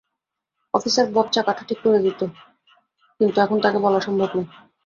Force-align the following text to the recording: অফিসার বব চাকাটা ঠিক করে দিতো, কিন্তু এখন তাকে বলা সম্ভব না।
অফিসার 0.73 1.05
বব 1.13 1.27
চাকাটা 1.31 1.63
ঠিক 1.69 1.79
করে 1.83 1.99
দিতো, 1.99 2.25
কিন্তু 3.19 3.37
এখন 3.41 3.57
তাকে 3.61 3.79
বলা 3.79 3.99
সম্ভব 3.99 4.29
না। 4.37 4.43